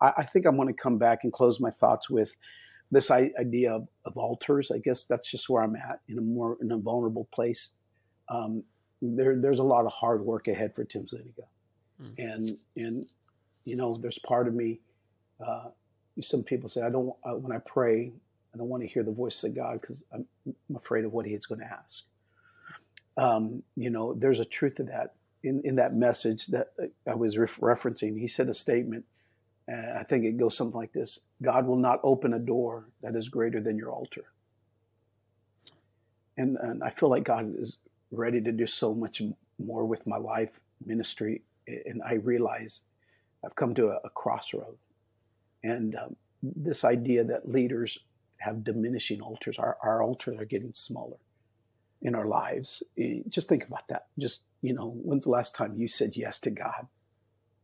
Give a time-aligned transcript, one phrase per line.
[0.00, 2.36] I, I think I'm going to come back and close my thoughts with
[2.90, 4.70] this idea of, of, altars.
[4.70, 7.70] I guess that's just where I'm at in a more in a vulnerable place.
[8.28, 8.64] Um,
[9.00, 11.42] there, there's a lot of hard work ahead for Tim Zuniga,
[12.02, 12.14] mm.
[12.18, 13.06] and and
[13.64, 14.80] you know, there's part of me.
[15.44, 15.68] Uh,
[16.20, 17.14] some people say I don't.
[17.24, 18.12] Uh, when I pray,
[18.52, 21.26] I don't want to hear the voice of God because I'm, I'm, afraid of what
[21.26, 22.04] He's going to ask.
[23.16, 25.14] Um, you know, there's a truth to that.
[25.42, 26.72] In in that message that
[27.06, 29.04] I was ref- referencing, he said a statement.
[29.70, 33.14] Uh, I think it goes something like this: God will not open a door that
[33.16, 34.24] is greater than your altar.
[36.36, 37.76] And, and I feel like God is
[38.10, 39.20] ready to do so much
[39.58, 42.80] more with my life ministry, and I realize
[43.44, 44.76] I've come to a, a crossroad.
[45.62, 47.98] And um, this idea that leaders
[48.38, 51.18] have diminishing altars, our, our altars are getting smaller
[52.02, 52.82] in our lives.
[52.98, 54.06] Eh, just think about that.
[54.18, 56.86] Just, you know, when's the last time you said yes to God,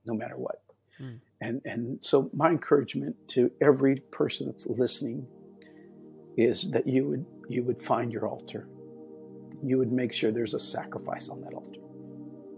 [0.05, 0.63] no matter what?
[1.01, 1.19] Mm.
[1.41, 5.27] And, and so, my encouragement to every person that's listening
[6.37, 8.69] is that you would, you would find your altar.
[9.63, 11.81] You would make sure there's a sacrifice on that altar.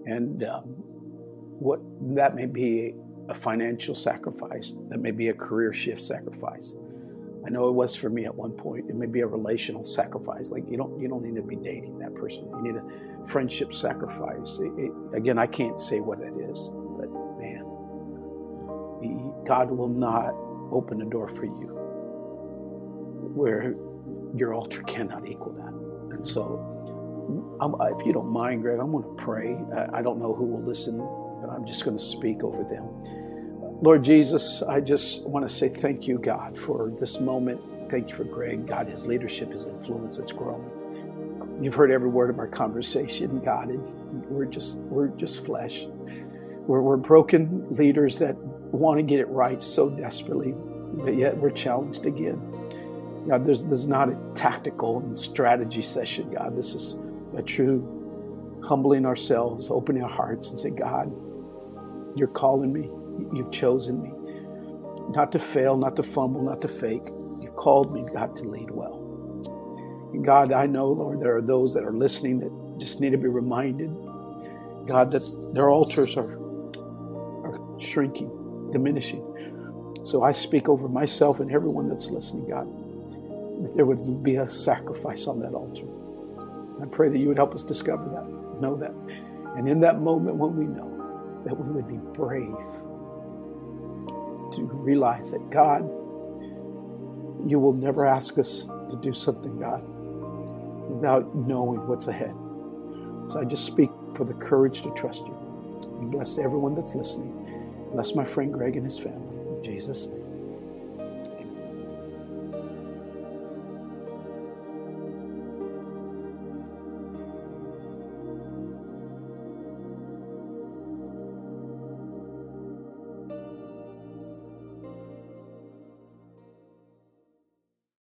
[0.07, 0.63] And um,
[1.59, 1.81] what
[2.15, 2.95] that may be
[3.29, 6.75] a financial sacrifice, that may be a career shift sacrifice.
[7.47, 8.89] I know it was for me at one point.
[8.89, 10.51] It may be a relational sacrifice.
[10.51, 12.49] Like you don't you don't need to be dating that person.
[12.49, 14.59] You need a friendship sacrifice.
[14.59, 16.71] It, it, again, I can't say what it is,
[19.45, 20.35] God will not
[20.73, 21.75] open a door for you
[23.35, 23.75] where
[24.35, 26.15] your altar cannot equal that.
[26.17, 29.57] And so, I'm, if you don't mind, Greg, I'm going to pray.
[29.77, 32.89] I, I don't know who will listen, but I'm just going to speak over them.
[33.81, 37.61] Lord Jesus, I just want to say thank you, God, for this moment.
[37.91, 40.69] Thank you for Greg, God, his leadership, his influence, it's growing.
[41.63, 45.87] You've heard every word of our conversation, God, and we're just we're just flesh.
[46.67, 48.37] We're, we're broken leaders that
[48.73, 50.55] want to get it right so desperately,
[50.95, 52.41] but yet we're challenged again.
[53.29, 56.57] God, there's, there's not a tactical and strategy session, God.
[56.57, 56.97] This is
[57.37, 61.13] a true humbling ourselves, opening our hearts, and say, God,
[62.17, 62.91] you're calling me.
[63.37, 64.13] You've chosen me
[65.15, 67.09] not to fail, not to fumble, not to fake.
[67.41, 69.05] You've called me, God, to lead well.
[70.13, 73.19] And God, I know, Lord, there are those that are listening that just need to
[73.19, 73.91] be reminded,
[74.87, 76.33] God, that their altars are,
[77.45, 78.31] are shrinking,
[78.73, 79.23] diminishing.
[80.05, 82.67] So I speak over myself and everyone that's listening, God,
[83.65, 85.85] that there would be a sacrifice on that altar.
[86.81, 88.95] I pray that you would help us discover that, know that.
[89.57, 92.55] And in that moment when we know, that we would be brave
[94.55, 95.83] to realize that God,
[97.49, 99.83] you will never ask us to do something, God,
[100.91, 102.35] without knowing what's ahead.
[103.27, 105.35] So I just speak for the courage to trust you.
[106.01, 107.48] And bless everyone that's listening.
[107.93, 109.37] Bless my friend Greg and his family.
[109.59, 110.28] In Jesus' name.